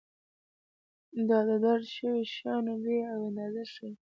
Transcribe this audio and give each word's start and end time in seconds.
دا 1.29 1.39
د 1.49 1.51
درج 1.63 1.85
شویو 1.95 2.31
شیانو 2.33 2.73
بیې 2.83 2.99
او 3.13 3.19
اندازې 3.29 3.63
ښيي. 3.73 3.91